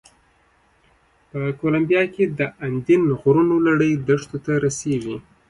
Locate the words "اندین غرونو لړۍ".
2.65-3.91